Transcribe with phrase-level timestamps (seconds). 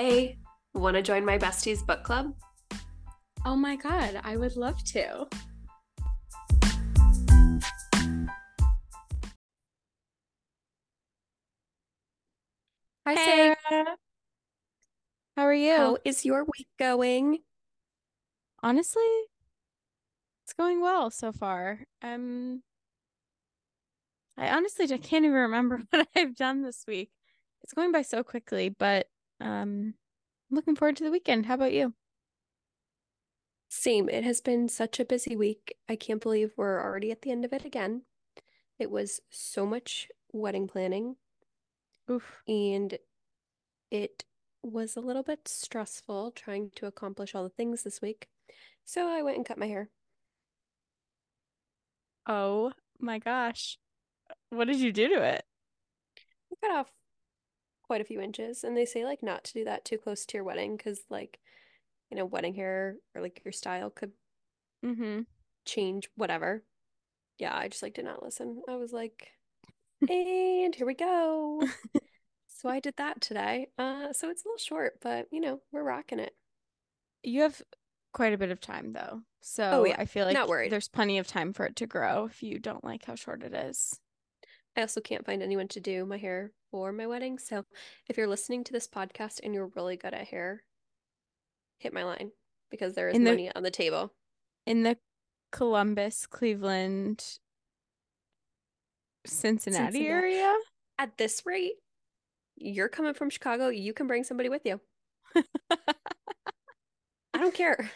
[0.00, 0.38] Hey,
[0.74, 2.32] want to join my besties book club?
[3.44, 5.26] Oh my god, I would love to.
[13.08, 13.96] Hi, Hey, Sarah.
[15.36, 15.76] how are you?
[15.76, 17.40] How is your week going?
[18.62, 19.02] Honestly,
[20.44, 21.80] it's going well so far.
[22.02, 22.62] Um,
[24.36, 27.10] I honestly just can't even remember what I've done this week.
[27.64, 29.08] It's going by so quickly, but
[29.40, 29.94] um,
[30.50, 31.46] looking forward to the weekend.
[31.46, 31.94] How about you?
[33.68, 34.08] Same.
[34.08, 35.74] It has been such a busy week.
[35.88, 38.02] I can't believe we're already at the end of it again.
[38.78, 41.16] It was so much wedding planning,
[42.10, 42.42] Oof.
[42.46, 42.96] and
[43.90, 44.24] it
[44.62, 48.28] was a little bit stressful trying to accomplish all the things this week.
[48.84, 49.90] So I went and cut my hair.
[52.26, 53.78] Oh my gosh.
[54.50, 55.44] What did you do to it?
[56.52, 56.92] I cut off
[57.88, 60.38] quite a few inches, and they say like not to do that too close to
[60.38, 61.40] your wedding because like,
[62.10, 64.12] you know, wedding hair or like your style could
[64.84, 65.20] Mm-hmm.
[65.64, 66.62] change whatever.
[67.38, 68.62] Yeah, I just like did not listen.
[68.68, 69.32] I was like,
[70.08, 71.68] and here we go.
[72.48, 73.68] So I did that today.
[73.78, 76.34] Uh, so it's a little short, but you know, we're rocking it.
[77.22, 77.62] You have
[78.12, 79.22] quite a bit of time though.
[79.70, 80.70] Oh So yeah, I feel like not worried.
[80.70, 83.54] there's plenty of time for it to grow if you don't like how short it
[83.54, 84.00] is.
[84.78, 87.36] I also can't find anyone to do my hair for my wedding.
[87.40, 87.64] So
[88.08, 90.62] if you're listening to this podcast and you're really good at hair,
[91.80, 92.30] hit my line
[92.70, 94.12] because there is In the money on the table.
[94.66, 94.96] in the
[95.50, 97.24] Columbus, Cleveland,
[99.26, 100.06] Cincinnati Cincinnati.
[100.06, 100.54] area.
[100.96, 101.72] At this rate,
[102.56, 104.80] you're coming from Chicago, you can bring somebody with you.
[105.34, 105.42] I
[107.34, 107.90] don't care.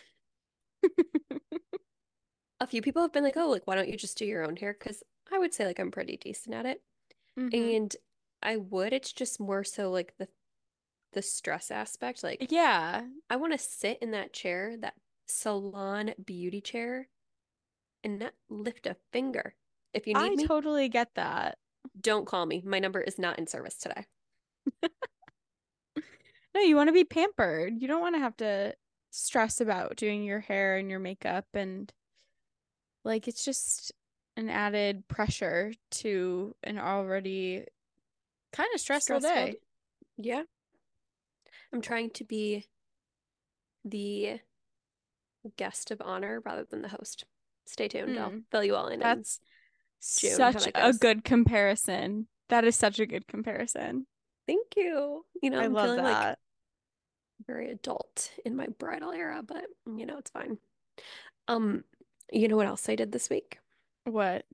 [2.61, 4.57] A few people have been like, "Oh, like why don't you just do your own
[4.57, 6.83] hair?" Because I would say like I'm pretty decent at it.
[7.37, 7.95] hmm And
[8.43, 10.29] I would, it's just more so like the
[11.13, 12.23] the stress aspect.
[12.23, 14.95] Like Yeah, I want to sit in that chair, that
[15.27, 17.09] salon beauty chair,
[18.05, 19.57] and not lift a finger.
[19.95, 21.59] If you need I me, totally get that.
[22.01, 22.63] don't call me.
[22.65, 24.07] My number is not in service today.
[26.55, 27.81] No, you want to be pampered.
[27.81, 28.77] You don't want to have to
[29.11, 31.93] stress about doing your hair and your makeup and
[33.05, 33.93] like it's just
[34.37, 37.65] an added pressure to an already
[38.53, 39.47] kind of stressful Stressful.
[39.47, 39.57] day.
[40.17, 40.43] Yeah.
[41.73, 42.67] I'm trying to be
[43.85, 44.41] the
[45.57, 47.25] guest of honor rather than the host.
[47.67, 48.19] Stay tuned.
[48.19, 48.39] I'll Hmm.
[48.51, 49.41] fill you all in in That's
[50.19, 52.27] June such a good comparison.
[52.49, 54.07] That is such a good comparison.
[54.47, 55.25] Thank you.
[55.43, 56.37] You know, I I'm love feeling like
[57.47, 60.59] very adult in my bridal era, but you know, it's fine.
[61.49, 61.85] Um,
[62.33, 63.59] you know what else I did this week?
[64.05, 64.45] What?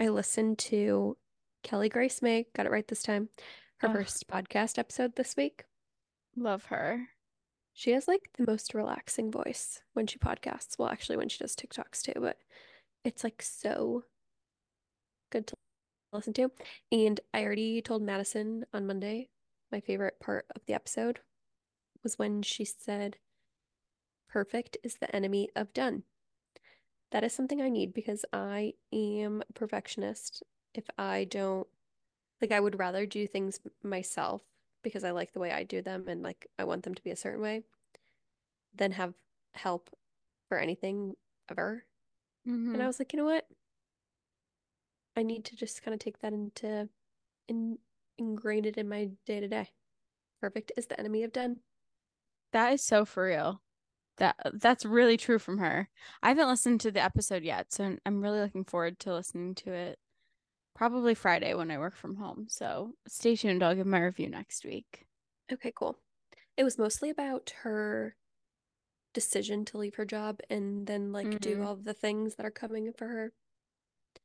[0.00, 1.16] I listened to
[1.62, 3.28] Kelly Grace May, got it right this time,
[3.78, 5.64] her Ugh, first podcast episode this week.
[6.36, 7.08] love her.
[7.74, 10.78] She has like the most relaxing voice when she podcasts.
[10.78, 12.36] Well, actually, when she does TikToks too, but
[13.04, 14.04] it's like so
[15.30, 15.56] good to
[16.12, 16.50] listen to.
[16.90, 19.30] And I already told Madison on Monday,
[19.70, 21.20] my favorite part of the episode
[22.02, 23.16] was when she said,
[24.28, 26.02] Perfect is the enemy of done.
[27.12, 30.42] That is something I need because I am a perfectionist.
[30.74, 31.68] If I don't,
[32.40, 34.42] like, I would rather do things myself
[34.82, 37.10] because I like the way I do them and like I want them to be
[37.10, 37.62] a certain way
[38.74, 39.14] than have
[39.54, 39.90] help
[40.48, 41.14] for anything
[41.50, 41.84] ever.
[42.44, 42.82] And mm-hmm.
[42.82, 43.46] I was like, you know what?
[45.16, 46.88] I need to just kind of take that into
[47.48, 47.78] and
[48.18, 49.70] ingrain it in my day to day.
[50.40, 51.58] Perfect is the enemy of done.
[52.52, 53.60] That is so for real.
[54.18, 55.88] That that's really true from her.
[56.22, 59.72] I haven't listened to the episode yet, so I'm really looking forward to listening to
[59.72, 59.98] it
[60.74, 62.46] probably Friday when I work from home.
[62.48, 63.62] So stay tuned.
[63.62, 65.06] I'll give my review next week.
[65.50, 65.98] Okay, cool.
[66.56, 68.16] It was mostly about her
[69.14, 72.50] decision to leave her job and then like do Mm, all the things that are
[72.50, 73.32] coming for her.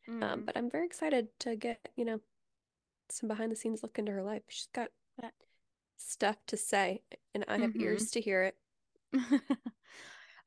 [0.08, 0.46] Um, mm.
[0.46, 2.22] but I'm very excited to get, you know,
[3.10, 4.44] some behind the scenes look into her life.
[4.50, 5.34] She's got That-
[5.98, 7.82] stuff to say, and I have Mhm.
[7.82, 8.58] ears to hear it.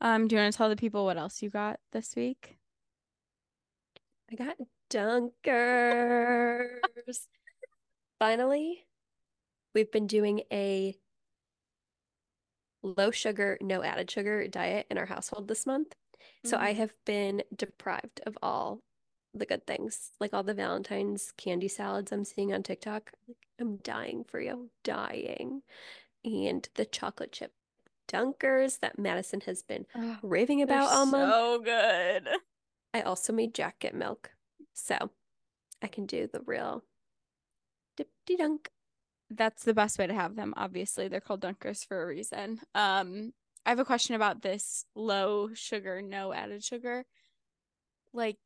[0.02, 2.58] Um, do you want to tell the people what else you got this week?
[4.32, 4.56] I got
[4.88, 5.36] dunkers.
[8.18, 8.86] Finally,
[9.74, 10.96] we've been doing a
[12.82, 15.94] low sugar, no added sugar diet in our household this month.
[16.44, 16.76] So I Mhm.
[16.76, 18.82] have been deprived of all
[19.34, 23.12] the good things, like all the Valentine's candy salads I'm seeing on TikTok.
[23.58, 25.62] I'm dying for you, dying.
[26.24, 27.52] And the chocolate chip
[28.10, 31.32] dunkers that Madison has been Oh, raving about all month.
[31.32, 32.28] so good.
[32.92, 34.30] I also made jacket milk.
[34.74, 35.10] So
[35.82, 36.82] I can do the real
[37.96, 38.68] dip de dunk.
[39.30, 40.54] that's the best way to have them.
[40.56, 42.60] Obviously, they're called Dunkers for a reason.
[42.74, 43.32] Um,
[43.64, 47.04] I have a question about this low sugar, no added sugar.
[48.12, 48.38] Like,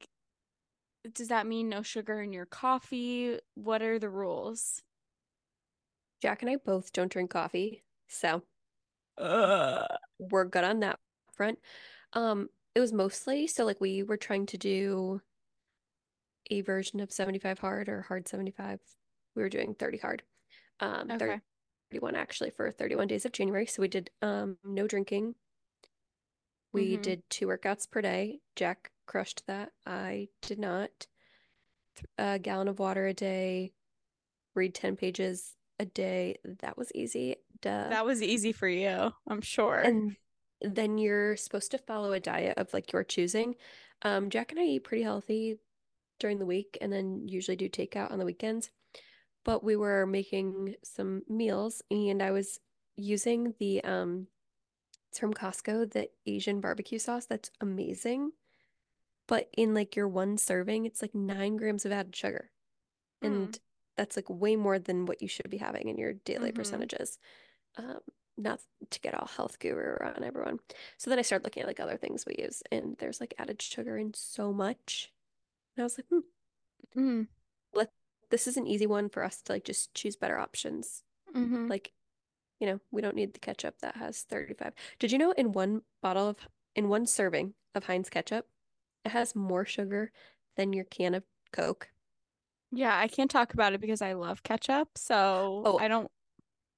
[1.13, 3.39] does that mean no sugar in your coffee?
[3.55, 4.83] What are the rules?
[6.21, 8.43] Jack and I both don't drink coffee, so
[9.17, 9.87] Uh,
[10.19, 11.01] we're good on that
[11.33, 11.59] front.
[12.13, 15.21] Um, it was mostly so like we were trying to do
[16.51, 18.81] a version of 75 hard or hard 75.
[19.35, 20.23] We were doing 30 hard.
[20.81, 21.41] Um, okay.
[21.91, 23.67] 31 actually for 31 days of January.
[23.67, 25.37] So we did um no drinking.
[26.73, 27.03] We Mhm.
[27.03, 28.43] did two workouts per day.
[28.55, 29.73] Jack crushed that.
[29.87, 31.07] I did not.
[32.19, 33.73] A gallon of water a day,
[34.55, 36.39] read 10 pages a day.
[36.45, 37.37] That was easy.
[37.65, 37.89] Duh.
[37.89, 39.77] That was easy for you, I'm sure.
[39.77, 40.17] And
[40.61, 43.55] then you're supposed to follow a diet of like your choosing.
[44.03, 45.57] Um, Jack and I eat pretty healthy
[46.21, 48.71] during the week and then usually do takeout on the weekends.
[49.45, 52.61] But we were making some meals and I was
[52.97, 54.27] using the um
[55.11, 58.33] it's from Costco, the Asian barbecue sauce that's amazing.
[59.27, 62.51] But in like your one serving, it's like nine grams of added sugar.
[63.23, 63.27] Mm.
[63.27, 63.61] And
[63.97, 66.57] that's like way more than what you should be having in your daily Mhm.
[66.57, 67.19] percentages.
[67.77, 67.99] Um,
[68.37, 68.61] not
[68.91, 70.59] to get all health guru on everyone.
[70.99, 73.63] So then I started looking at like other things we use, and there's like added
[73.63, 75.13] sugar in so much.
[75.77, 76.21] And I was like, hmm,
[76.97, 77.29] Mm.
[77.73, 77.91] let
[78.31, 81.03] this is an easy one for us to like just choose better options.
[81.35, 81.69] Mhm.
[81.69, 81.93] Like,
[82.61, 84.73] you know, we don't need the ketchup that has 35.
[84.99, 88.49] Did you know in one bottle of in one serving of Heinz ketchup,
[89.05, 90.13] it has more sugar
[90.57, 91.91] than your can of Coke?
[92.73, 96.11] Yeah, I can't talk about it because I love ketchup, so Oh, I don't.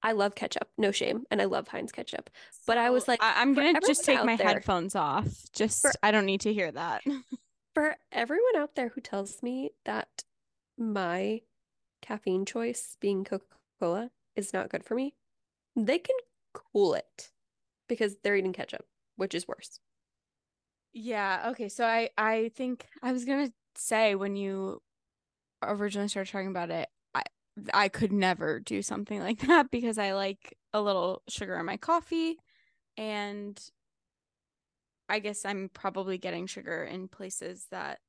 [0.06, 2.30] I love ketchup, no shame, and I love Heinz ketchup.
[2.64, 5.26] But I was like, I- I'm gonna just take my there- headphones off.
[5.52, 7.02] Just For- I don't need to hear that.
[7.74, 10.22] For everyone out there who tells me that
[10.78, 11.40] my
[12.02, 15.14] caffeine choice being Coca-Cola is not good for me,
[15.74, 16.16] they can
[16.54, 17.32] cool it
[17.88, 18.86] because they're eating ketchup,
[19.16, 19.80] which is worse.
[20.92, 21.68] Yeah, okay.
[21.68, 24.80] So I I think I was gonna say when you
[25.62, 26.88] originally started talking about it,
[27.72, 31.76] I could never do something like that because I like a little sugar in my
[31.76, 32.38] coffee
[32.96, 33.60] and
[35.08, 38.00] I guess I'm probably getting sugar in places that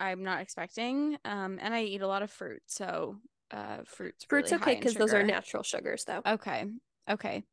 [0.00, 1.18] I'm not expecting.
[1.24, 3.16] Um, and I eat a lot of fruit, so
[3.50, 6.22] uh fruit's Fruit's really okay because those are natural sugars, though.
[6.26, 6.66] Okay.
[7.08, 7.44] Okay.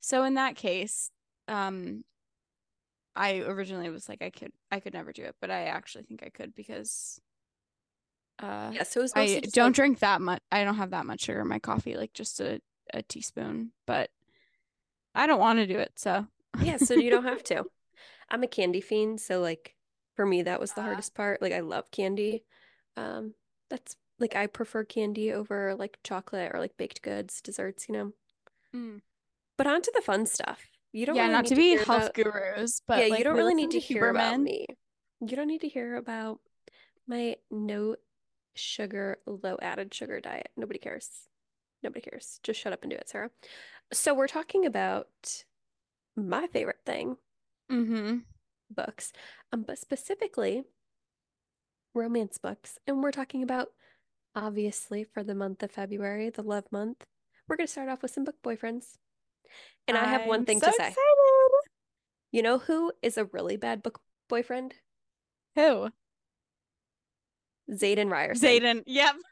[0.00, 1.10] So in that case,
[1.48, 2.04] um
[3.14, 6.22] I originally was like I could I could never do it, but I actually think
[6.22, 7.20] I could because
[8.38, 10.42] uh Yeah, so I don't like, drink that much.
[10.50, 12.60] I don't have that much sugar in my coffee, like just a,
[12.92, 14.10] a teaspoon, but
[15.14, 16.26] I don't want to do it, so
[16.62, 17.64] yeah, so you don't have to.
[18.30, 19.74] I'm a candy fiend, so like
[20.16, 20.84] for me that was the Ah.
[20.84, 21.42] hardest part.
[21.42, 22.44] Like I love candy.
[22.96, 23.34] Um,
[23.70, 28.12] that's like I prefer candy over like chocolate or like baked goods, desserts, you know.
[28.74, 29.00] Mm.
[29.56, 30.68] But on to the fun stuff.
[30.92, 33.18] You don't yeah, really not to to be hear health about gurus, but yeah, like
[33.18, 34.66] you don't really need listen to hear about me.
[35.20, 36.40] You don't need to hear about
[37.06, 37.96] my no
[38.54, 40.50] sugar, low added sugar diet.
[40.56, 41.08] Nobody cares.
[41.82, 42.38] Nobody cares.
[42.42, 43.30] Just shut up and do it, Sarah.
[43.92, 45.08] So we're talking about
[46.16, 47.16] my favorite thing,
[47.70, 48.18] Mm-hmm.
[48.70, 49.12] books,
[49.52, 50.64] um, but specifically
[51.94, 52.78] romance books.
[52.86, 53.68] And we're talking about
[54.34, 57.04] obviously for the month of February, the love month.
[57.48, 58.96] We're going to start off with some book boyfriends.
[59.88, 60.88] And I have one thing so to say.
[60.88, 60.96] excited.
[62.30, 64.74] You know who is a really bad book boyfriend?
[65.56, 65.90] Who?
[67.70, 68.60] Xaden Riorson.
[68.60, 68.82] Xaden.
[68.86, 69.14] Yep.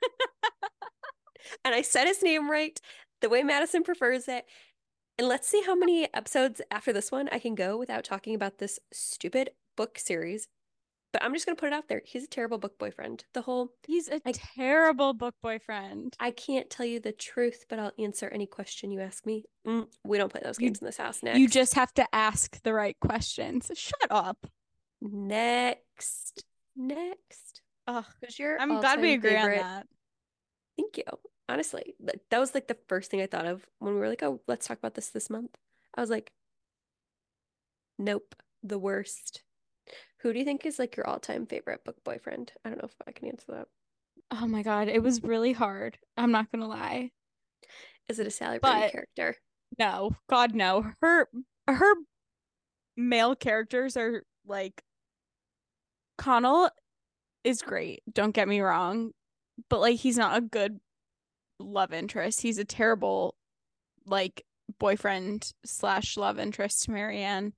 [1.64, 2.78] And I said his name right,
[3.22, 4.44] the way Madison prefers it.
[5.18, 8.58] And let's see how many episodes after this one I can go without talking about
[8.58, 10.46] this stupid book series.
[11.12, 12.02] But I'm just going to put it out there.
[12.04, 13.24] He's a terrible book boyfriend.
[13.34, 16.14] The whole, He's a I- terrible book boyfriend.
[16.20, 19.44] I can't tell you the truth, but I'll answer any question you ask me.
[19.66, 21.22] Mm, we don't play those You- games in this house.
[21.22, 21.38] Next.
[21.38, 23.70] You just have to ask the right questions.
[23.74, 24.46] Shut up.
[25.00, 26.44] Next.
[26.76, 27.49] Next.
[27.86, 28.04] Ugh.
[28.20, 29.86] Because you're I'm glad we agree favorite- on that.
[30.76, 31.04] Thank you.
[31.48, 31.94] Honestly,
[32.30, 34.66] that was like the first thing I thought of when we were like, oh, let's
[34.66, 35.56] talk about this this month.
[35.96, 36.32] I was like,
[37.98, 39.42] nope, the worst.
[40.20, 42.52] Who do you think is like your all-time favorite book boyfriend?
[42.64, 43.68] I don't know if I can answer that.
[44.30, 45.98] Oh my god, it was really hard.
[46.16, 47.10] I'm not gonna lie.
[48.08, 49.36] Is it a Sally But- character?
[49.78, 50.92] No, God no.
[51.00, 51.28] Her
[51.68, 51.94] her
[52.96, 54.82] male characters are like
[56.18, 56.70] Connell
[57.44, 58.02] is great.
[58.12, 59.12] Don't get me wrong,
[59.68, 60.80] but like he's not a good
[61.58, 62.40] love interest.
[62.42, 63.34] He's a terrible
[64.06, 64.44] like
[64.78, 67.52] boyfriend slash love interest to Marianne.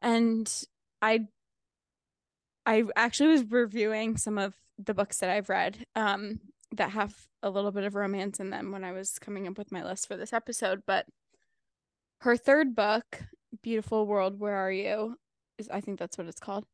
[0.00, 0.50] And
[1.02, 1.26] I
[2.66, 6.40] I actually was reviewing some of the books that I've read um
[6.72, 9.70] that have a little bit of romance in them when I was coming up with
[9.70, 10.82] my list for this episode.
[10.86, 11.06] But
[12.22, 13.22] her third book,
[13.62, 15.18] Beautiful World, Where Are You?
[15.58, 16.64] Is I think that's what it's called.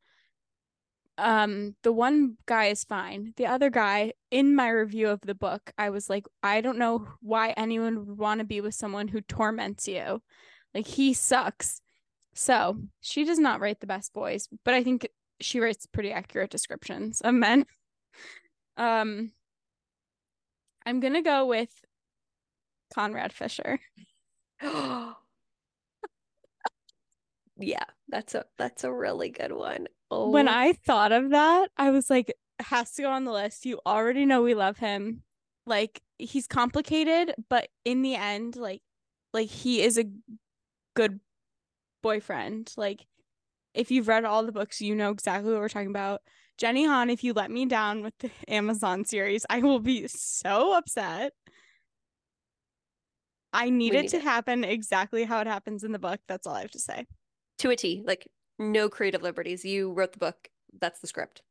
[1.20, 3.34] Um, the one guy is fine.
[3.36, 7.06] The other guy, in my review of the book, I was like, I don't know
[7.20, 10.22] why anyone would want to be with someone who torments you.
[10.74, 11.82] Like he sucks.
[12.34, 15.08] So she does not write the best boys, but I think
[15.40, 17.66] she writes pretty accurate descriptions of men.
[18.78, 19.32] Um,
[20.86, 21.84] I'm gonna go with
[22.94, 23.78] Conrad Fisher.
[24.62, 25.14] yeah,
[28.08, 29.86] that's a that's a really good one.
[30.10, 30.30] Oh.
[30.30, 33.64] When I thought of that, I was like, has to go on the list.
[33.64, 35.22] You already know we love him.
[35.66, 38.82] Like he's complicated, but in the end, like
[39.32, 40.04] like he is a
[40.94, 41.20] good
[42.02, 42.72] boyfriend.
[42.76, 43.06] Like
[43.74, 46.22] if you've read all the books, you know exactly what we're talking about.
[46.58, 50.76] Jenny Han, if you let me down with the Amazon series, I will be so
[50.76, 51.32] upset.
[53.52, 54.22] I need, need it to it.
[54.22, 56.20] happen exactly how it happens in the book.
[56.28, 57.06] That's all I have to say.
[57.58, 58.28] To a T, like
[58.60, 59.64] no creative liberties.
[59.64, 60.50] You wrote the book.
[60.78, 61.42] That's the script.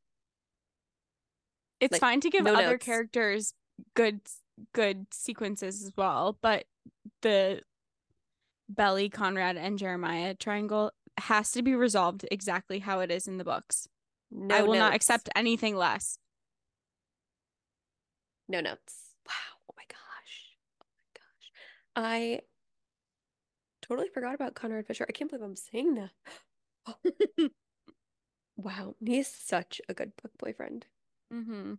[1.82, 2.86] It's like, fine to give no other notes.
[2.86, 3.54] characters
[3.96, 4.22] good
[4.74, 6.66] good sequences as well, but
[7.22, 7.62] the
[8.70, 13.44] Belly, Conrad, and Jeremiah triangle has to be resolved exactly how it is in the
[13.44, 13.88] books.
[14.32, 14.80] No I will notes.
[14.80, 16.20] not accept anything less.
[18.48, 19.16] No notes.
[19.26, 19.34] Wow.
[19.70, 20.56] Oh my gosh.
[20.82, 21.52] Oh my gosh.
[21.96, 22.42] I
[23.82, 25.06] totally forgot about Conrad Fisher.
[25.08, 26.12] I can't believe I'm saying that.
[28.58, 28.96] wow.
[29.04, 30.86] He's such a good book boyfriend.
[31.34, 31.74] Mm-hmm.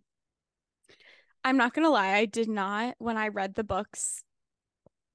[1.44, 4.22] I'm not gonna lie, I did not when I read the books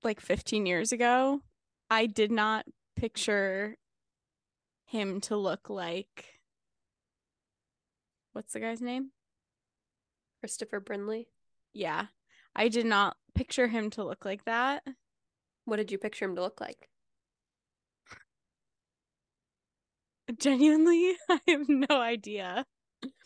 [0.03, 1.41] like 15 years ago,
[1.89, 3.77] I did not picture
[4.85, 6.39] him to look like
[8.33, 9.11] what's the guy's name?
[10.41, 11.27] Christopher Briney.
[11.73, 12.07] Yeah.
[12.55, 14.83] I did not picture him to look like that.
[15.65, 16.89] What did you picture him to look like?
[20.37, 22.65] Genuinely, I have no idea.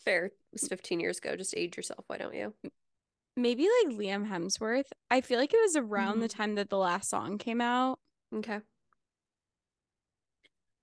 [0.04, 0.26] Fair.
[0.26, 1.36] It was 15 years ago.
[1.36, 2.04] Just age yourself.
[2.06, 2.54] Why don't you?
[3.36, 4.90] Maybe like Liam Hemsworth.
[5.10, 6.20] I feel like it was around mm-hmm.
[6.22, 7.98] the time that the last song came out.
[8.34, 8.58] Okay.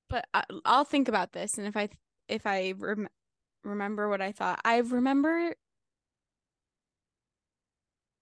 [0.09, 1.89] But I, will think about this, and if I
[2.29, 3.09] if I rem-
[3.63, 5.53] remember what I thought, I remember.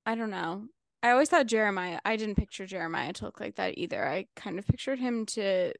[0.07, 0.65] I don't know.
[1.03, 1.99] I always thought Jeremiah.
[2.03, 4.07] I didn't picture Jeremiah to look like that either.
[4.07, 5.73] I kind of pictured him to.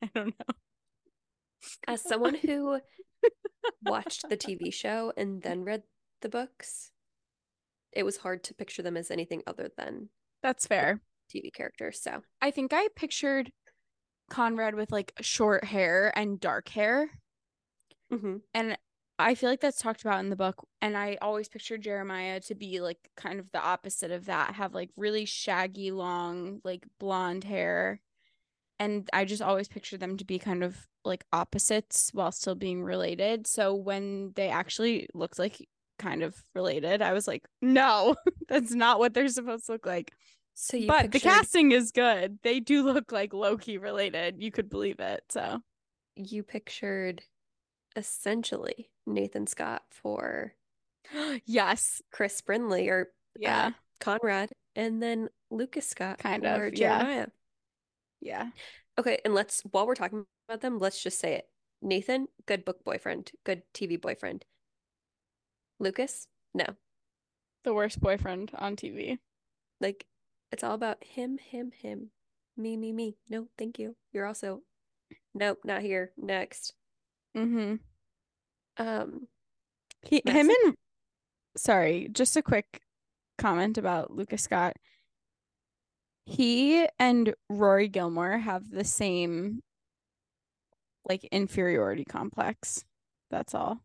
[0.02, 0.54] I don't know.
[1.86, 2.80] As someone who
[3.84, 5.82] watched the TV show and then read
[6.22, 6.90] the books,
[7.92, 10.08] it was hard to picture them as anything other than
[10.42, 11.00] that's fair
[11.32, 12.00] TV characters.
[12.00, 13.52] So I think I pictured
[14.30, 17.10] Conrad with like short hair and dark hair.
[18.12, 18.36] Mm-hmm.
[18.54, 18.78] And
[19.18, 20.66] I feel like that's talked about in the book.
[20.80, 24.72] And I always pictured Jeremiah to be like kind of the opposite of that, have
[24.72, 28.00] like really shaggy, long, like blonde hair.
[28.80, 32.82] And I just always pictured them to be kind of like opposites while still being
[32.82, 33.46] related.
[33.46, 35.68] So when they actually looked like
[35.98, 38.16] kind of related, I was like, no,
[38.48, 40.12] that's not what they're supposed to look like.
[40.54, 41.12] So you But pictured...
[41.12, 42.38] the casting is good.
[42.42, 44.42] They do look like lowkey related.
[44.42, 45.24] You could believe it.
[45.28, 45.60] So
[46.16, 47.22] you pictured
[47.96, 50.54] essentially Nathan Scott for
[51.44, 53.08] yes, Chris Briney or
[53.38, 53.70] yeah, uh,
[54.00, 57.16] Conrad and then Lucas Scott kind of Jeremiah.
[57.16, 57.26] Yeah.
[58.20, 58.50] Yeah.
[58.98, 61.46] Okay, and let's while we're talking about them, let's just say it.
[61.82, 64.44] Nathan, good book boyfriend, good TV boyfriend.
[65.78, 66.66] Lucas, no.
[67.64, 69.18] The worst boyfriend on TV.
[69.80, 70.06] Like
[70.52, 72.10] it's all about him, him, him.
[72.56, 73.16] Me, me, me.
[73.28, 73.96] No, thank you.
[74.12, 74.62] You're also
[75.34, 76.12] Nope, not here.
[76.16, 76.74] Next.
[77.36, 77.76] Mm-hmm.
[78.76, 79.28] Um
[80.02, 80.74] he him and
[81.56, 82.82] sorry, just a quick
[83.38, 84.76] comment about Lucas Scott.
[86.26, 89.60] He and Rory Gilmore have the same
[91.08, 92.84] like inferiority complex.
[93.30, 93.80] That's all.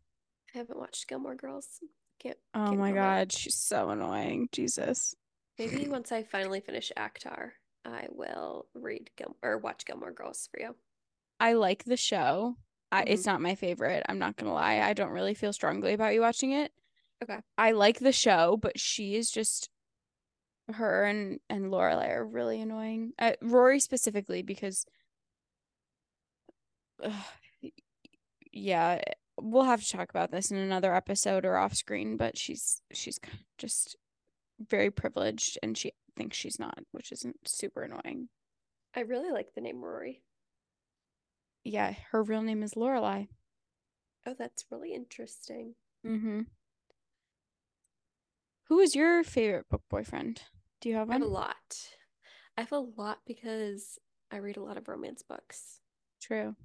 [0.54, 1.68] I haven't watched Gilmore Girls.
[2.20, 2.38] Can't.
[2.54, 4.50] Oh can't my god, she's so annoying.
[4.52, 5.16] Jesus.
[5.58, 7.52] Maybe once I finally finish ACOTAR,
[7.86, 10.76] I will read Gil- or watch Gilmore Girls for you.
[11.40, 12.56] I like the show.
[12.92, 13.14] I, mm-hmm.
[13.14, 14.04] It's not my favorite.
[14.08, 14.80] I'm not gonna lie.
[14.80, 16.72] I don't really feel strongly about you watching it.
[17.24, 17.40] Okay.
[17.58, 19.70] I like the show, but she is just
[20.74, 23.14] her and and Lorelai are really annoying.
[23.20, 24.86] Uh, Rory specifically because,
[27.04, 27.12] uh,
[28.52, 29.02] yeah,
[29.40, 32.18] we'll have to talk about this in another episode or off screen.
[32.18, 33.20] But she's she's
[33.58, 33.96] just
[34.60, 38.30] very privileged and she thinks she's not, which isn't super annoying.
[38.96, 40.24] I really like the name Rory.
[41.64, 43.28] Yeah, her real name is Lorelai.
[44.26, 45.76] Oh, that's really interesting.
[46.06, 46.42] Mm-hmm.
[48.68, 50.42] Who is your favorite book boyfriend?
[50.82, 51.78] Do you have I have a lot.
[52.58, 54.00] I have a lot because
[54.32, 55.80] I read a lot of romance books.
[56.22, 56.56] True.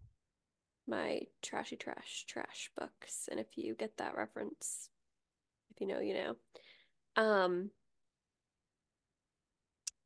[0.86, 3.28] My trashy trash trash books.
[3.30, 4.88] And if you get that reference,
[5.70, 6.36] if you know, you know.
[7.16, 7.70] Um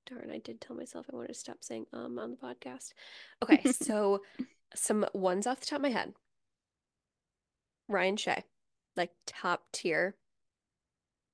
[0.06, 2.92] darn, I did tell myself I wanted to stop saying um on the podcast.
[3.42, 4.22] Okay, so
[4.74, 6.12] some ones off the top of my head.
[7.88, 8.44] Ryan Shea,
[8.96, 10.16] like top tier,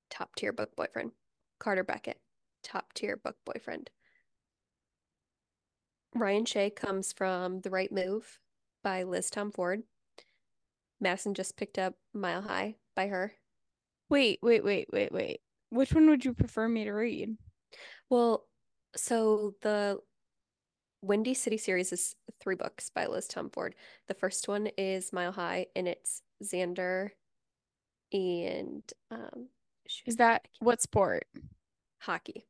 [0.09, 1.11] top tier book boyfriend.
[1.59, 2.19] Carter Beckett,
[2.91, 3.89] top tier book boyfriend.
[6.13, 8.39] Ryan Shea comes from The Right Move
[8.83, 9.83] by Liz Tomforde.
[10.99, 13.33] Madison just picked up Mile High by her.
[14.09, 15.39] Wait, wait, wait, wait, wait.
[15.69, 17.37] Which one would you prefer me to read?
[18.09, 18.45] Well,
[18.95, 19.99] so the
[21.01, 23.73] Windy City series is three books by Liz Tomforde.
[24.07, 27.11] The first one is Mile High, and it's Xander
[28.11, 29.47] and um
[29.87, 31.25] shoot, Is that what sport?
[32.01, 32.45] hockey.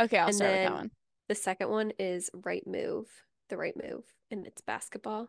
[0.00, 0.90] Okay, I'll And start with that one.
[1.28, 3.06] The second one is Right Move,
[3.48, 5.28] The Right Move, and it's basketball.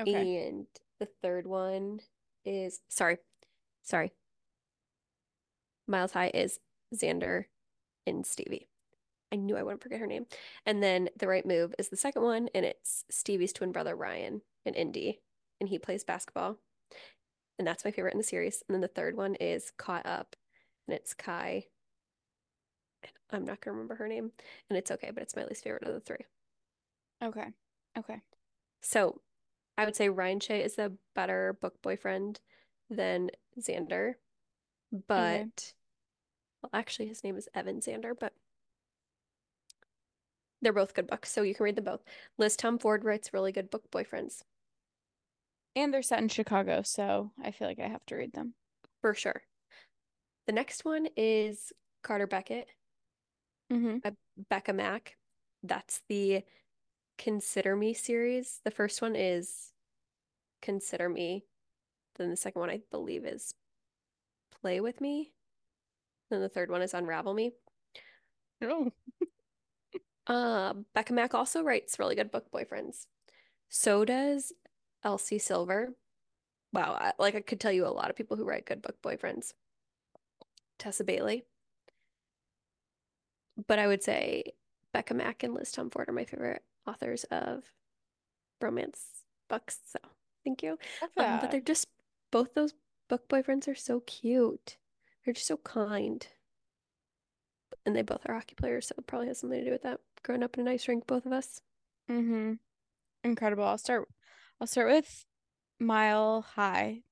[0.00, 0.46] Okay.
[0.46, 0.66] And
[0.98, 2.00] the third one
[2.44, 3.18] is sorry,
[3.82, 4.12] sorry.
[5.86, 6.58] Miles High is
[6.94, 7.44] Xander
[8.06, 8.68] and Stevie.
[9.32, 10.26] I knew I wouldn't forget her name.
[10.66, 14.42] And then The Right Move is the second one, and it's Stevie's twin brother Ryan
[14.66, 15.20] and Indy,
[15.60, 16.58] and he plays basketball.
[17.58, 18.62] And that's my favorite in the series.
[18.68, 20.36] And then the third one is Caught Up,
[20.86, 21.66] and it's Kai.
[23.32, 24.32] I'm not gonna remember her name,
[24.68, 26.24] and it's okay, but it's my least favorite of the three.
[27.22, 27.46] Okay.
[27.98, 28.20] Okay.
[28.80, 29.20] So
[29.78, 32.40] I would say Ryan Shea is a better book boyfriend
[32.90, 34.14] than Xander.
[35.08, 35.72] But
[36.62, 38.34] well, actually his name is Evan Xander, but
[40.60, 42.04] they're both good books, so you can read them both.
[42.38, 44.42] Liz Tomforde writes really good book boyfriends,
[45.74, 48.54] And they're set in Chicago, so I feel like I have to read them.
[49.00, 49.42] for sure.
[50.46, 52.68] The next one is Carter Beckett
[53.72, 53.98] Mm-hmm.
[53.98, 54.12] by
[54.50, 55.16] Becka Mack.
[55.62, 56.42] That's the
[57.18, 58.60] Consider Me series.
[58.64, 59.72] The first one is
[60.60, 61.44] Consider Me.
[62.16, 63.54] Then the second one, I believe, is
[64.60, 65.32] Play with Me.
[66.30, 67.52] Then the third one is Unravel Me.
[68.62, 68.90] Oh.
[70.24, 73.06] Uh, Becka Mack also writes really good book boyfriends.
[73.68, 74.52] So does
[75.02, 75.94] Elsie Silver.
[76.72, 79.02] Wow, I, like I could tell you a lot of people who write good book
[79.02, 79.52] boyfriends.
[80.78, 81.42] Tessa Bailey.
[83.66, 84.44] But I would say
[84.92, 87.64] Becka Mack and Liz Tomforde are my favorite authors of
[88.60, 89.80] romance books.
[89.86, 89.98] So
[90.44, 90.78] thank you.
[91.16, 91.88] Um, but they're just
[92.30, 92.74] both those
[93.08, 94.76] book boyfriends are so cute.
[95.24, 96.26] They're just so kind.
[97.84, 100.00] And they both are hockey players, so it probably has something to do with that.
[100.22, 101.60] Growing up in a nice rink, both of us.
[102.10, 102.54] Mm-hmm.
[103.24, 103.64] Incredible.
[103.64, 104.08] I'll start
[104.60, 105.24] I'll start with
[105.80, 107.02] Mile High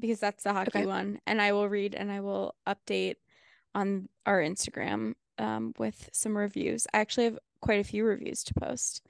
[0.00, 0.86] because that's the hockey Okay.
[0.86, 1.20] one.
[1.26, 3.16] And I will read and I will update
[3.74, 6.86] on our Instagram um with some reviews.
[6.92, 9.02] I actually have quite a few reviews to post.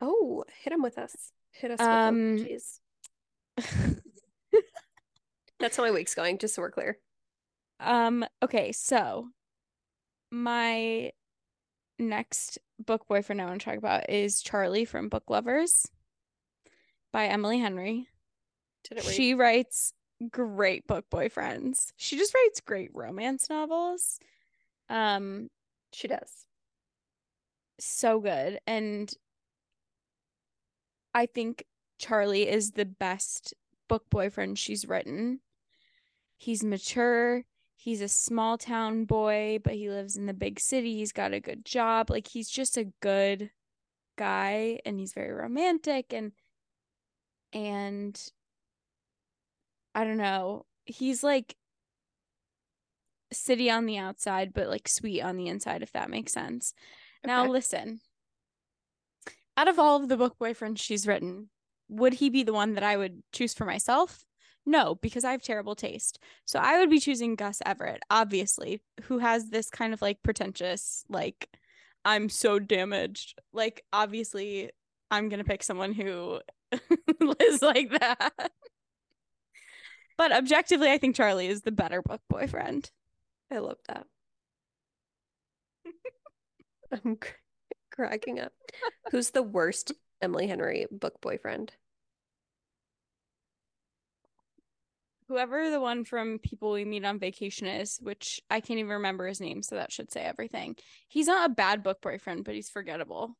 [0.00, 1.32] Oh, hit them with us.
[1.50, 4.00] Hit us with Um, them.
[5.58, 6.98] That's how my week's going, just so we're clear.
[7.80, 9.28] Um, okay, so
[10.30, 11.12] my
[11.98, 15.86] next book boyfriend I want to talk about is Charlie from Book Lovers
[17.12, 18.08] by Emily Henry.
[19.12, 19.92] She writes
[20.30, 21.92] great book boyfriends.
[21.96, 24.18] She just writes great romance novels.
[24.88, 25.50] Um,
[25.92, 26.46] She does.
[27.78, 28.60] so good.
[28.66, 29.12] And
[31.14, 31.64] I think
[31.98, 33.54] Charlie is the best
[33.88, 35.40] book boyfriend she's written.
[36.36, 37.44] He's mature.
[37.76, 40.96] He's a small town boy, but he lives in the big city.
[40.96, 42.10] He's got a good job.
[42.10, 43.50] Like he's just a good
[44.16, 46.32] guy and he's very romantic and
[47.52, 48.30] and
[49.94, 50.66] I don't know.
[50.84, 51.56] He's like
[53.32, 56.74] city on the outside, but like sweet on the inside, if that makes sense.
[57.24, 58.00] Now, listen.
[59.56, 61.50] Out of all of the book boyfriends she's written,
[61.88, 64.24] would he be the one that I would choose for myself?
[64.64, 66.18] No, because I have terrible taste.
[66.44, 71.04] So I would be choosing Gus Everett, obviously, who has this kind of like pretentious,
[71.08, 71.48] like,
[72.04, 73.38] I'm so damaged.
[73.52, 74.70] Like, obviously,
[75.10, 76.40] I'm going to pick someone who
[77.40, 78.52] is like that.
[80.16, 82.90] But objectively, I think Charlie is the better book boyfriend.
[83.50, 84.06] I love that.
[86.92, 87.28] I'm cr-
[87.92, 88.52] cracking up.
[89.10, 91.72] Who's the worst Emily Henry book boyfriend?
[95.30, 99.28] whoever the one from People We Meet on Vacation is, which I can't even remember
[99.28, 100.74] his name, so that should say everything.
[101.06, 103.36] He's not a bad book boyfriend, but he's forgettable.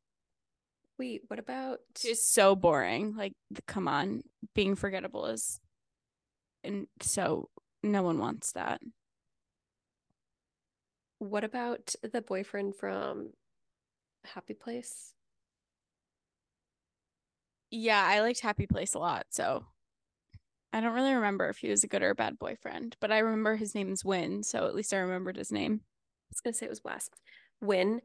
[1.01, 3.17] Wait, what about Just so boring.
[3.17, 3.33] Like,
[3.67, 4.23] come on,
[4.55, 5.59] being forgettable is
[6.63, 7.49] and so
[7.83, 8.81] no one wants that.
[11.21, 13.35] What about the boyfriend from
[14.25, 15.13] Happy Place?
[17.71, 19.67] Yeah, I liked Happy Place a lot, so
[20.73, 23.19] I don't really remember if he was a good or a bad boyfriend, but I
[23.19, 25.83] remember his name is Wyn, so at least I remembered his name.
[25.83, 27.11] I was gonna say it was Wes.
[27.61, 28.01] Wyn.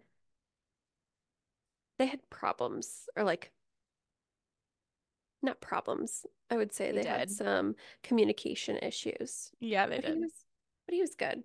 [1.97, 3.49] They had problems, or like
[5.41, 6.25] not problems.
[6.51, 9.51] I would say They they had some communication issues.
[9.61, 10.19] Yeah, they But he did.
[10.21, 10.33] was
[10.85, 11.43] but he was good.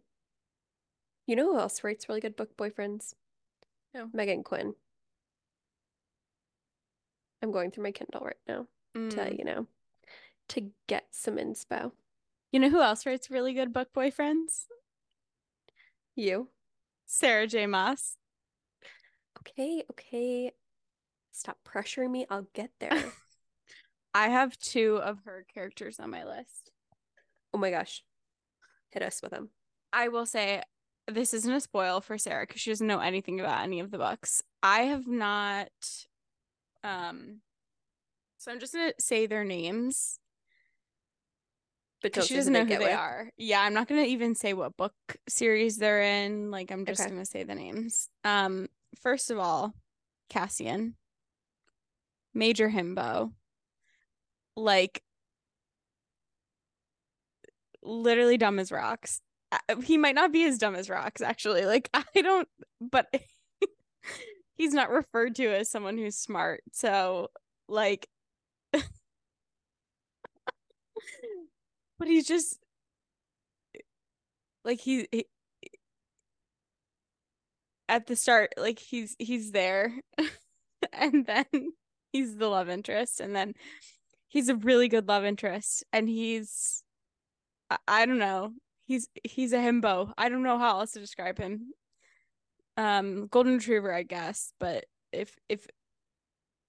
[1.30, 3.14] You know who else writes really good book boyfriends?
[3.94, 4.08] Who?
[4.08, 4.74] Meghan Quinn.
[7.40, 9.38] I'm going through my Kindle right now to, Mm.
[9.38, 9.68] you know,
[10.48, 11.92] to get some inspo.
[12.50, 14.66] You know who else writes really good book boyfriends?
[16.16, 16.50] You?
[17.06, 17.64] Sarah J.
[17.68, 18.16] Maas.
[19.38, 20.50] Okay, okay.
[21.30, 22.26] Stop pressuring me.
[22.28, 22.90] I'll get there.
[24.14, 26.72] I have two of her characters on my list.
[27.54, 28.02] Oh my gosh.
[28.90, 29.50] Hit us with them.
[29.92, 30.64] I will say
[31.10, 33.98] this isn't a spoil for Sarah because she doesn't know anything about any of the
[33.98, 34.42] books.
[34.62, 35.68] I have not
[36.82, 37.40] um
[38.38, 40.18] so I'm just gonna say their names
[42.02, 42.94] But because she doesn't know who they with.
[42.94, 43.30] are.
[43.36, 44.94] Yeah, I'm not gonna even say what book
[45.28, 46.50] series they're in.
[46.50, 47.10] Like I'm just Okay.
[47.10, 48.08] gonna say the names.
[48.24, 48.68] Um,
[49.02, 49.74] first of all,
[50.30, 50.94] Cassian,
[52.32, 53.32] Major Himbo,
[54.56, 55.02] like
[57.82, 59.20] literally dumb as rocks.
[59.84, 61.64] He might not be as dumb as rocks, actually.
[61.66, 62.48] Like I don't,
[62.80, 63.06] but
[64.56, 66.62] he's not referred to as someone who's smart.
[66.72, 67.28] So
[67.68, 68.08] like,
[68.72, 68.82] but
[72.08, 72.58] he's just
[74.64, 75.26] like he, he
[77.88, 79.92] at the start like he's he's there
[80.92, 81.44] and then
[82.12, 83.54] he's the love interest and then
[84.28, 86.82] he's a really good love interest and he's
[87.70, 88.52] I, I don't know
[88.90, 90.12] he's he's a himbo.
[90.18, 91.72] I don't know how else to describe him.
[92.76, 95.66] Um golden retriever i guess but if if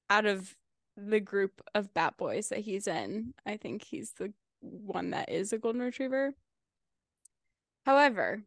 [0.10, 0.56] out of
[0.98, 5.54] the group of bat boys that he's in i think he's the one that is
[5.54, 6.34] a golden retriever.
[7.86, 8.44] However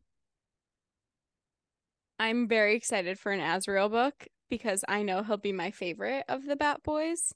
[2.19, 6.47] I'm very excited for an Azriel book because I know he'll be my favorite of
[6.47, 7.35] the Bat Boys.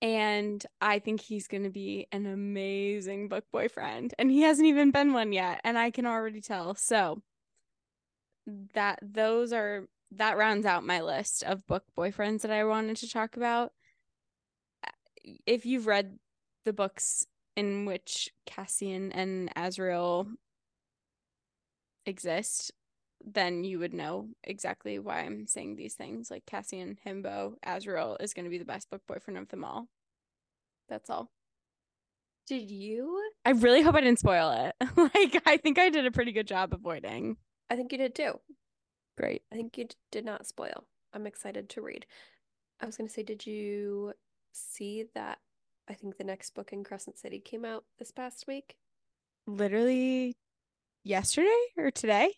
[0.00, 4.14] And I think he's going to be an amazing book boyfriend.
[4.18, 6.74] And he hasn't even been one yet, and I can already tell.
[6.76, 7.22] So
[8.74, 13.10] that those are that rounds out my list of book boyfriends that I wanted to
[13.10, 13.72] talk about.
[14.86, 14.90] Uh,
[15.46, 16.18] if you've read
[16.64, 20.28] the books in which Cassian and Azriel
[22.06, 22.72] exist,
[23.24, 26.30] then you would know exactly why I'm saying these things.
[26.30, 29.88] Like Cassian, Himbo, Azriel is going to be the best book boyfriend of them all.
[30.88, 31.30] That's all.
[32.46, 33.20] Did you?
[33.44, 34.74] I really hope I didn't spoil it.
[35.14, 37.36] like, I think I did a pretty good job avoiding.
[37.68, 38.40] I think you did too.
[39.18, 39.42] Great.
[39.52, 40.84] I think you d- did not spoil.
[41.12, 42.06] I'm excited to read.
[42.80, 44.12] I was going to say, did you
[44.52, 45.38] see that?
[45.90, 48.76] I think the next book in Crescent City came out this past week.
[49.46, 50.36] Literally
[51.04, 52.32] yesterday or today?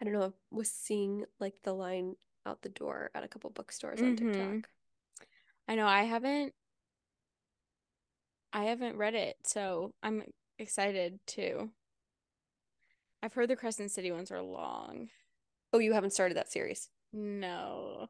[0.00, 0.24] I don't know.
[0.24, 4.62] I was seeing like the line out the door at a couple bookstores on Mhm.
[4.62, 4.70] TikTok.
[5.66, 6.54] I know I haven't
[8.52, 11.70] I haven't read it, so I'm excited too.
[13.22, 15.10] I've heard the Crescent City ones are long.
[15.72, 16.88] Oh, you haven't started that series.
[17.12, 18.08] No.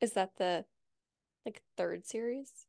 [0.00, 0.64] Is that the
[1.46, 2.66] like third series?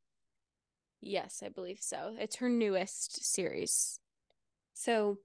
[1.01, 2.15] Yes, I believe so.
[2.19, 3.99] It's her newest series.
[4.73, 5.19] So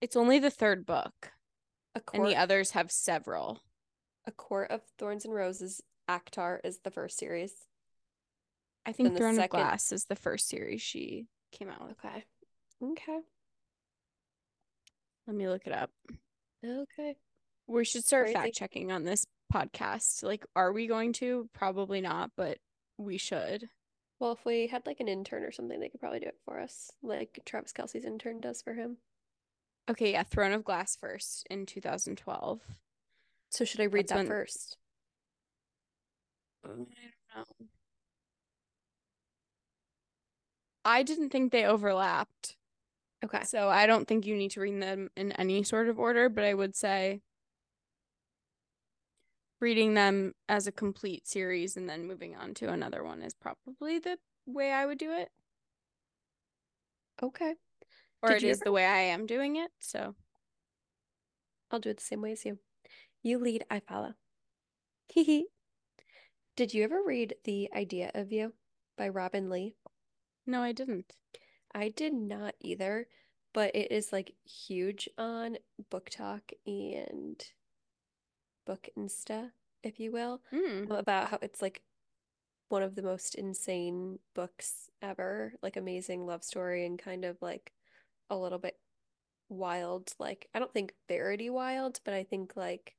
[0.00, 1.32] It's only the third book,
[1.94, 3.60] a and the others have several.
[4.26, 5.82] a court of thorns and roses.
[6.08, 7.52] ACOTAR is the first series.
[8.84, 11.86] I think Then the Throne of second- Glass is the first series she came out
[11.86, 11.96] with.
[12.04, 12.24] Okay.
[12.82, 13.18] Okay.
[15.26, 15.90] Let me look it up.
[16.64, 17.16] Okay.
[17.66, 18.34] We should start Crazy.
[18.34, 20.22] fact checking on this podcast.
[20.24, 21.48] Like, are we going to?
[21.52, 22.58] Probably not, but
[22.98, 23.68] we should.
[24.18, 26.58] Well, if we had like an intern or something, they could probably do it for
[26.60, 28.98] us, like Travis Kelce's intern does for him.
[29.90, 32.60] Okay, yeah, Throne of Glass first in 2012.
[33.50, 34.76] So should I read That's that when- first?
[36.64, 36.78] I don't
[37.34, 37.66] know.
[40.84, 42.56] I didn't think they overlapped.
[43.24, 43.42] Okay.
[43.44, 46.44] So I don't think you need to read them in any sort of order, but
[46.44, 47.20] I would say
[49.58, 53.98] reading them as a complete series and then moving on to another one is probably
[53.98, 55.30] the way I would do it.
[57.22, 57.56] Okay.
[58.22, 59.70] Or Did it is ever- the way I am doing it.
[59.78, 60.14] So
[61.70, 62.58] I'll do it the same way as you.
[63.22, 64.14] You lead, I follow.
[65.08, 65.46] Hee hee.
[66.56, 68.54] Did you ever read The Idea of You
[68.96, 69.74] by Robinne Lee?
[70.46, 71.12] no, I didn't.
[71.72, 73.06] I did not either,
[73.52, 75.58] but it is like huge on
[75.90, 77.44] BookTok and
[78.66, 79.52] Book Insta,
[79.82, 80.90] if you will, Mm.
[80.98, 81.82] about how it's like
[82.68, 87.72] one of the most insane books ever, like amazing love story and kind of like
[88.30, 88.78] a little bit
[89.48, 90.12] wild.
[90.18, 92.94] Like, I don't think Verity wild, but I think like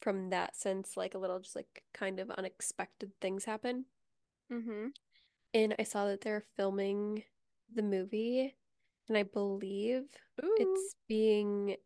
[0.00, 3.86] from that sense, like a little just like kind of unexpected things happen.
[4.52, 4.88] Mm-hmm.
[5.54, 7.24] And I saw that they're filming
[7.74, 8.54] the movie,
[9.08, 10.04] and I believe
[10.42, 10.56] Ooh.
[10.58, 11.76] it's being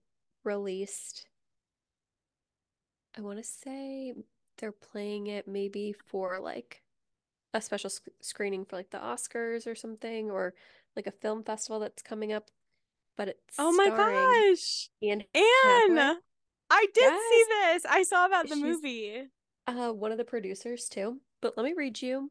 [0.44, 1.26] released.
[3.16, 4.14] I want to say
[4.58, 6.82] they're playing it maybe for like
[7.54, 10.54] a special sc screening for like the Oscars or something, or
[10.96, 12.50] like a film festival that's coming up.
[13.16, 14.88] But it's Oh my gosh.
[15.02, 15.96] Anne Anne.
[15.96, 16.20] Hathaway.
[16.68, 17.84] I did see this.
[17.88, 19.28] I saw about the She's- movie.
[19.66, 21.20] uh, one of the producers too.
[21.40, 22.30] But let me read you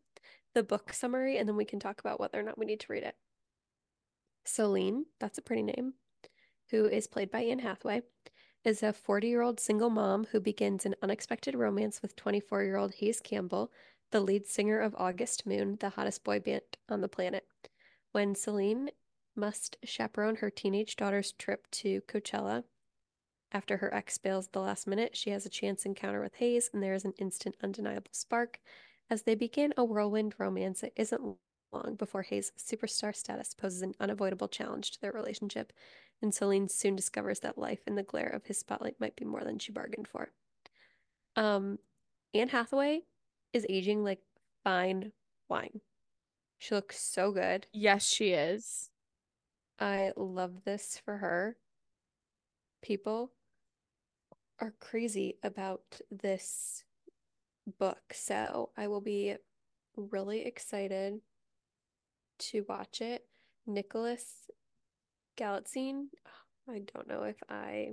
[0.54, 2.92] the book summary and then we can talk about whether or not we need to
[2.92, 3.16] read it.
[4.46, 5.94] Celine, that's a pretty name,
[6.72, 8.04] who is played by Anne Hathaway,
[8.64, 13.72] is a 40-year-old single mom who begins an unexpected romance with 24-year-old Hayes Campbell,
[14.12, 17.46] the lead singer of August Moon, the hottest boy band on the planet.
[18.16, 18.92] When Celine
[19.36, 22.64] must chaperone her teenage daughter's trip to Coachella,
[23.52, 26.82] after her ex bails the last minute, she has a chance encounter with Hayes, and
[26.82, 28.62] there is an instant, undeniable spark.
[29.10, 31.36] As they begin a whirlwind romance, it isn't
[31.74, 35.74] long before Hayes' superstar status poses an unavoidable challenge to their relationship,
[36.22, 39.44] and Celine soon discovers that life in the glare of his spotlight might be more
[39.44, 40.30] than she bargained for.
[41.36, 41.80] Um,
[42.34, 43.02] Anne Hathaway
[43.52, 44.22] is aging like
[44.64, 45.12] fine
[45.50, 45.82] wine.
[46.66, 47.68] She looks so good.
[47.74, 48.90] Yes, she is.
[49.80, 51.58] I love this for her.
[52.82, 53.34] People
[54.60, 56.84] are crazy about this
[57.78, 59.36] book, so I will be
[59.96, 61.22] really excited
[62.40, 63.28] to watch it.
[63.68, 64.50] Nicholas
[65.38, 66.08] Galitzine,
[66.68, 67.92] I don't know if I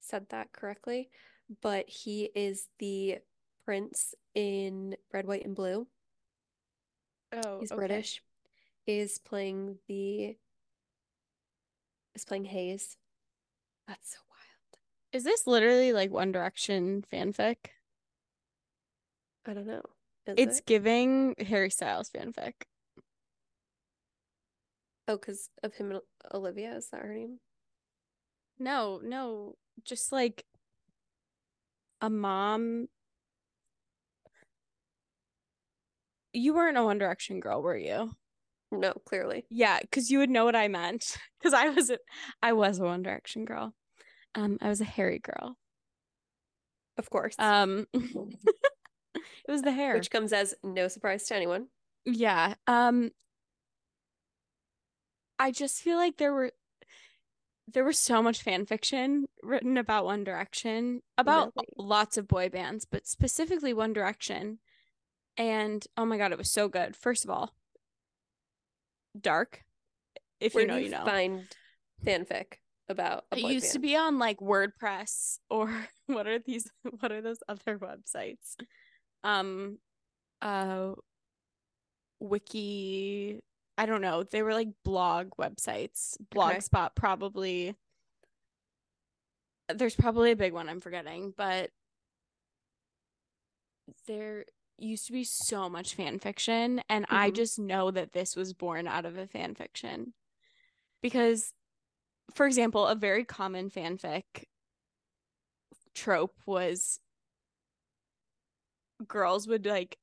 [0.00, 1.10] said that correctly,
[1.62, 3.18] but he is the
[3.64, 5.86] prince in Red, White, and Blue.
[7.32, 7.76] Oh, He's okay.
[7.76, 8.22] British.
[8.86, 10.36] Is playing the
[12.14, 12.96] is playing Hayes.
[13.86, 14.80] That's so wild.
[15.12, 17.56] Is this literally like One Direction fanfic?
[19.46, 19.82] I don't know.
[20.26, 20.66] Is It's it?
[20.66, 22.54] giving Harry Styles fanfic.
[25.08, 26.00] Oh, because of him and
[26.32, 27.38] Olivia, is that her name?
[28.58, 30.44] No, no, just like
[32.00, 32.88] a mom.
[36.32, 38.12] You weren't a One Direction girl, were you?
[38.72, 39.46] No, clearly.
[39.50, 41.16] Yeah, because you would know what I meant.
[41.40, 41.96] Because I was a,
[42.42, 43.74] I was a One Direction girl.
[44.34, 45.56] Um, I was a hairy girl.
[46.98, 47.34] Of course.
[47.38, 49.94] Um, it was the hair.
[49.94, 51.68] Which comes as no surprise to anyone.
[52.04, 52.54] Yeah.
[52.66, 53.10] Um,
[55.38, 56.52] I just feel like there were
[57.72, 61.68] there was so much fan fiction written about One Direction, about Really?
[61.78, 64.58] lots of boy bands, but specifically One Direction.
[65.36, 66.96] And oh my God, it was so good.
[66.96, 67.54] First of all,
[69.18, 69.64] dark.
[70.40, 71.04] If Where you know, do you know.
[71.04, 71.44] find
[72.04, 72.54] fanfic
[72.88, 75.70] about a It used to be on like WordPress or
[76.06, 78.56] what are these what are those other websites?
[79.24, 79.78] Um
[80.42, 80.92] uh
[82.18, 83.40] wiki
[83.78, 84.24] I don't know.
[84.24, 86.16] They were like blog websites.
[86.34, 87.74] Blogspot probably
[89.74, 91.70] there's probably a big one I'm forgetting, but
[94.06, 94.44] there
[94.80, 97.34] used to be so much fan fiction and I Mhm.
[97.36, 100.14] just know that this was born out of a fan fiction.
[101.02, 101.52] Because
[102.34, 104.46] for example, a very common fanfic
[105.94, 107.00] trope was
[109.06, 109.98] girls would like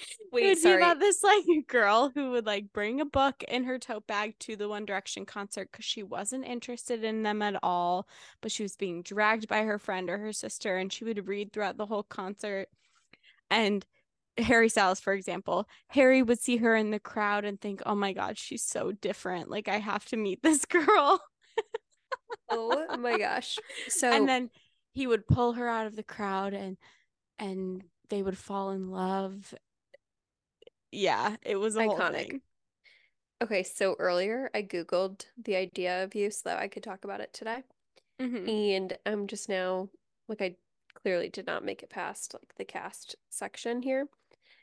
[0.00, 0.76] it Wait, be sorry.
[0.76, 4.56] about this like girl who would like bring a book in her tote bag to
[4.56, 8.06] the One Direction concert because she wasn't interested in them at all,
[8.40, 11.52] but she was being dragged by her friend or her sister, and she would read
[11.52, 12.68] throughout the whole concert.
[13.50, 13.84] And
[14.38, 18.12] Harry Styles, for example, Harry would see her in the crowd and think, "Oh my
[18.12, 19.50] God, she's so different!
[19.50, 21.20] Like I have to meet this girl."
[22.48, 23.58] Oh my gosh.
[23.88, 24.50] So and then
[24.92, 26.76] he would pull her out of the crowd and
[27.38, 29.54] and they would fall in love
[30.92, 32.12] yeah it was a whole Iconic.
[32.26, 32.40] thing
[33.42, 37.20] okay, so earlier I Googled the idea of you so that I could talk about
[37.20, 37.62] it today.
[38.20, 38.48] Mhm.
[38.48, 39.88] And I'm just now
[40.28, 40.56] like I
[40.94, 44.08] clearly did not make it past like the cast section here.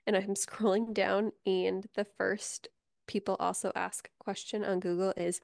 [0.05, 2.67] And I'm scrolling down and the first
[3.07, 5.41] people also ask question on Google is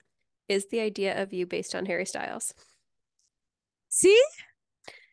[0.50, 2.54] is the idea of you based on Harry Styles?
[3.90, 4.22] see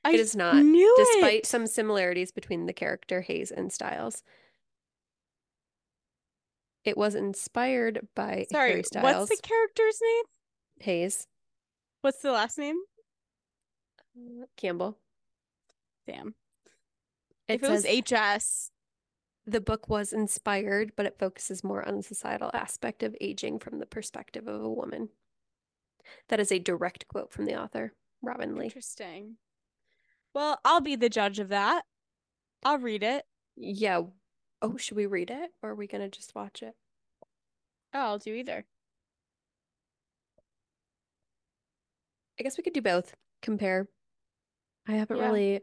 [0.05, 0.63] i It is not,
[0.97, 4.23] despite it some similarities between the character Hayes and Styles.
[6.85, 9.29] It was inspired by Sorry, Harry Styles.
[9.29, 10.25] what's the character's name?
[10.81, 11.27] Hayes
[12.01, 12.77] What's the last name?
[14.16, 14.99] uh, Campbell.
[16.07, 16.35] Damn.
[17.47, 18.71] It if it was HS,
[19.47, 23.79] the book was inspired, but it focuses more on the societal aspect of aging from
[23.79, 25.11] the perspective of a woman.
[26.29, 28.66] That is a direct quote from the author, Robinne Lee.
[28.66, 29.37] interesting.
[30.35, 31.85] Well, I'll be the judge of that.
[32.64, 33.25] I'll read it.
[33.57, 34.03] Yeah.
[34.62, 36.75] Oh, should we read it or are we gonna just watch it?
[37.92, 38.66] Oh, I'll do either.
[42.38, 43.14] I guess we could do both.
[43.42, 43.88] Compare.
[44.87, 45.27] I haven't Yeah.
[45.27, 45.61] really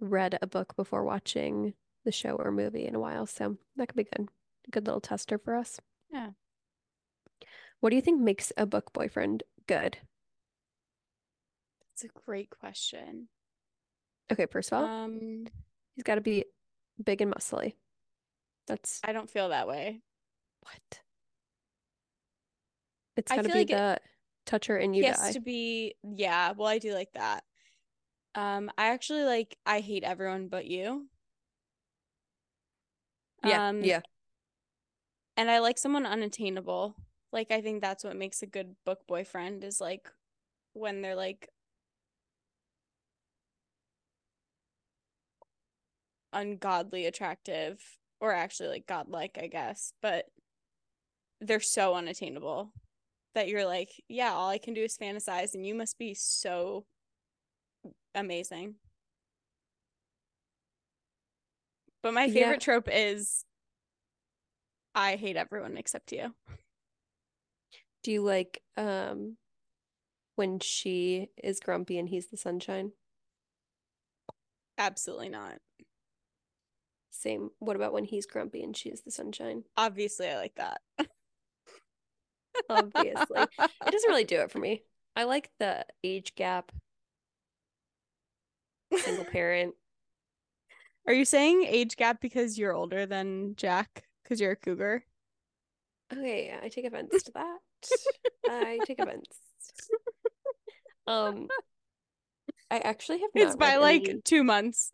[0.00, 3.96] read a book before watching the show or movie in a while, so that could
[3.96, 4.28] be good.
[4.66, 5.80] A good little tester for us.
[6.10, 6.32] Yeah.
[7.80, 9.98] What do you think makes a book boyfriend good?
[11.90, 13.28] That's a great question.
[14.30, 15.46] Okay, first of all, Um,
[15.96, 16.44] he's got to be
[17.02, 17.74] big and muscly.
[18.70, 20.00] That's I don't feel that way.
[20.62, 21.00] what.
[23.16, 23.98] It's I got to be like it- the
[24.46, 25.32] touch her and you has die.
[25.32, 27.44] to be, yeah, well, I do like that.
[28.34, 31.08] Um, I actually like I hate everyone but you.
[33.44, 34.00] Yeah, Um, yeah.
[35.36, 36.94] and I like someone unattainable.
[37.32, 40.08] Like I think that's what makes a good book boyfriend is like
[40.74, 41.48] when they're like
[46.32, 47.80] ungodly attractive
[48.20, 50.26] or actually like godlike, I guess, but
[51.40, 52.72] they're so unattainable
[53.34, 56.86] that you're like, yeah, all I can do is fantasize and you must be so
[58.14, 58.76] amazing.
[62.02, 62.32] But my Yeah.
[62.32, 63.44] favorite trope is
[64.94, 66.34] I hate everyone except you.
[68.02, 69.36] Do you like um
[70.36, 72.92] when she is grumpy and he's the sunshine?
[74.78, 75.60] Absolutely not.
[77.20, 77.50] Same.
[77.58, 79.64] What about when he's grumpy and she's the sunshine?
[79.76, 80.80] Obviously, I like that.
[82.70, 83.36] Obviously.
[83.86, 84.84] It doesn't really do it for me.
[85.14, 86.72] I like the age gap,
[88.96, 89.74] single parent.
[91.06, 94.04] Are you saying age gap because you're older than Jack?
[94.22, 95.04] Because you're a cougar?
[96.12, 97.58] Okay, I take offense to that.
[98.48, 99.26] I take offense.
[101.06, 101.48] Um,
[102.70, 104.90] I actually have not It's by like any- two months.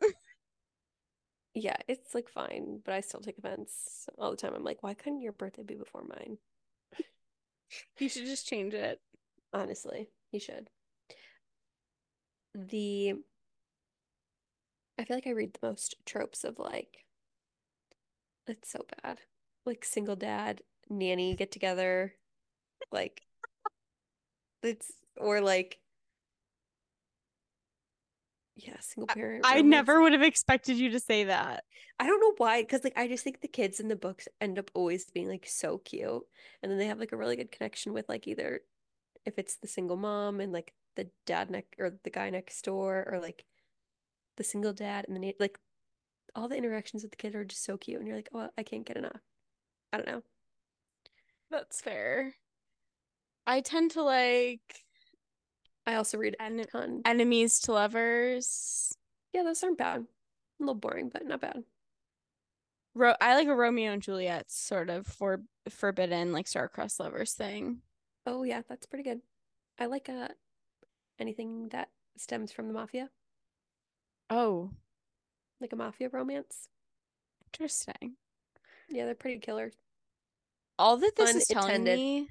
[1.57, 4.53] Yeah, it's like fine, but I still take offense all the time.
[4.55, 6.37] I'm like, why couldn't your birthday be before mine?
[7.99, 9.01] You should just change it.
[9.53, 10.69] Honestly, you should.
[12.55, 13.15] The
[14.99, 17.05] I feel like I read the most tropes of like
[18.47, 19.21] it's so bad.
[19.65, 22.15] Like single dad, nanny get together,
[22.93, 23.23] like
[24.63, 25.79] it's or like
[28.57, 29.71] yeah, single parent I romance.
[29.71, 31.65] never would have expected you to say that.
[31.99, 34.59] I don't know why, because like I just think the kids in the books end
[34.59, 36.23] up always being like so cute,
[36.63, 38.61] and then they have like a really good connection with like either
[39.25, 43.07] if it's the single mom and like the dad neck or the guy next door,
[43.11, 43.45] or like
[44.37, 45.59] the single dad, and then like
[46.35, 48.63] all the interactions with the kid are just so cute, and you're like, oh, I
[48.63, 49.21] can't get enough.
[49.93, 50.23] I don't know.
[51.51, 52.35] That's fair.
[53.47, 54.86] I tend to like
[55.87, 57.03] I also read a En- ton.
[57.05, 58.93] enemies to lovers.
[59.33, 60.01] Yeah, those aren't bad.
[60.01, 61.63] A little boring, but not bad.
[62.95, 67.83] Ro- I like a Romeo and Juliet sort of for forbidden like star-crossed lovers thing.
[68.27, 69.21] Oh yeah, that's pretty good.
[69.79, 70.29] I like uh
[71.19, 73.11] anything that stems from the mafia,
[74.31, 74.71] Oh,
[75.61, 76.69] like a mafia romance.
[77.53, 78.17] interesting.
[78.89, 79.73] Yeah, they're pretty killer.
[80.79, 82.29] All that this is telling me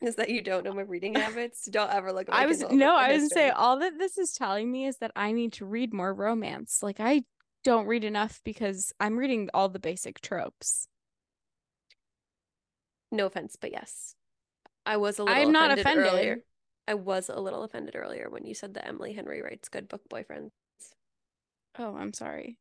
[0.00, 1.66] is that you don't know my reading habits.
[1.66, 4.18] Don't ever look at my I was no, I was gonna say all that this
[4.18, 6.82] is telling me is that I need to read more romance.
[6.82, 7.22] Like I
[7.64, 10.88] don't read enough because I'm reading all the basic tropes.
[13.10, 14.14] No offense, but yes.
[14.86, 16.12] I was a little I'm not offended offended.
[16.12, 16.38] earlier.
[16.86, 20.02] I was a little offended earlier when you said that Emily Henry writes good book
[20.10, 20.50] boyfriends.
[21.78, 22.58] Oh, I'm sorry.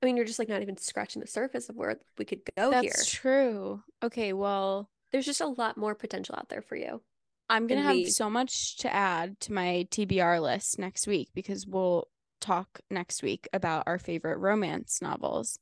[0.00, 2.70] I mean, you're just like not even scratching the surface of where we could go
[2.70, 2.92] That's here.
[2.94, 3.82] That's true.
[4.02, 7.02] Okay, well, There's just a lot more potential out there for you.
[7.48, 8.06] I'm gonna have me.
[8.06, 12.06] so much to add to my TBR list next week because we'll
[12.40, 15.58] talk next week about our favorite romance novels.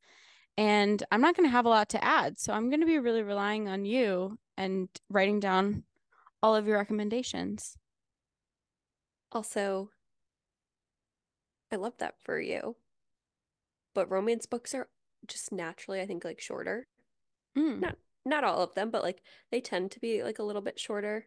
[0.59, 3.68] And I'm not gonna have a lot to add, so I'm gonna be really relying
[3.68, 5.84] on you and writing down
[6.42, 7.76] all of your recommendations.
[9.32, 9.90] Also,
[11.72, 12.76] I love that for you.
[13.94, 14.88] But romance books are
[15.26, 16.86] just naturally, I think, like shorter.
[17.57, 17.99] Mm, Not
[18.29, 21.26] not all of them, but like they tend to be like a little bit shorter.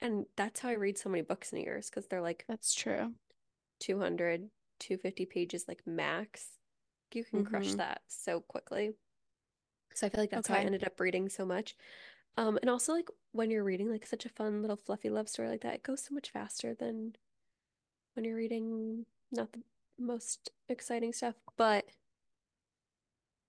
[0.00, 2.46] And that's how I read so many books in a year, is because they're like
[2.48, 3.14] that's true.
[3.80, 6.58] 200, 250 pages, like max.
[7.14, 7.76] You can crush Mhm.
[7.78, 8.94] that so quickly.
[9.94, 11.76] So I feel like that's how I ended up reading so much.
[12.36, 15.48] Um, and also like when you're reading like such a fun little fluffy love story
[15.48, 17.16] like that, it goes so much faster than
[18.14, 19.62] when you're reading not the
[19.98, 21.34] most exciting stuff.
[21.56, 21.86] But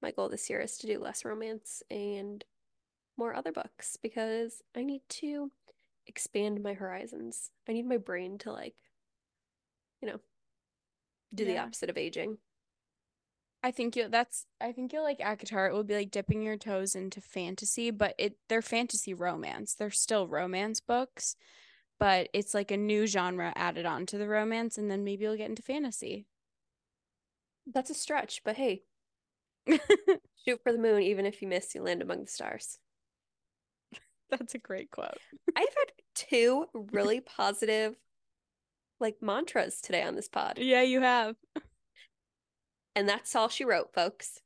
[0.02, 2.44] my goal this year is to do less romance and
[3.18, 5.52] more other books because I need to
[6.08, 7.52] expand my horizons.
[7.68, 8.76] I need my brain to like,
[10.02, 10.20] you know,
[11.34, 12.38] do the opposite of aging.
[13.64, 15.70] I think you that's I think you'll like ACOTAR.
[15.70, 19.74] It will be like dipping your toes into fantasy, but it they're fantasy romance.
[19.74, 21.38] They're still romance books,
[21.98, 25.38] but it's like a new genre added on to the romance, and then maybe you'll
[25.38, 26.26] get into fantasy.
[27.66, 28.84] That's a stretch, but hey,
[29.68, 31.02] shoot for the moon.
[31.02, 32.80] Even if you miss, you land among the stars.
[34.40, 35.18] That's a great quote.
[35.56, 37.96] I've had two really positive
[39.00, 40.58] like mantras today on this pod.
[40.58, 41.36] Yeah, you have.
[42.96, 44.40] And that's all she wrote, folks.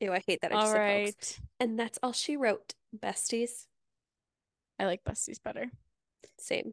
[0.00, 1.40] Ew, I hate that I just All said folks.
[1.60, 3.66] And that's all she wrote, besties.
[4.78, 5.70] I like besties better.
[6.38, 6.72] Same.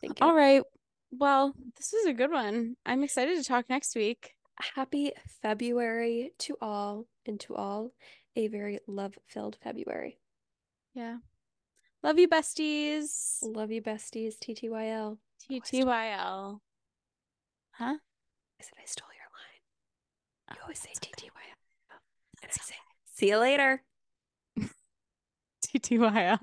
[0.00, 0.26] Thank you.
[0.26, 0.62] All right.
[1.10, 2.76] Well, this is a good one.
[2.86, 4.34] I'm excited to talk next week.
[4.76, 7.90] Happy February to all, and to all
[8.36, 10.18] a very love-filled February.
[10.94, 11.16] Yeah.
[12.02, 13.38] Love you, besties.
[13.42, 14.34] Love you, besties.
[14.38, 15.16] TTYL.
[15.16, 15.18] Oh,
[15.50, 16.60] TTYL.
[17.72, 17.84] Huh?
[17.84, 19.60] I said I stole your line.
[20.50, 21.30] You oh, always say TTYL.
[22.42, 22.74] And I say,
[23.14, 23.82] see you later.
[25.66, 26.38] TTYL.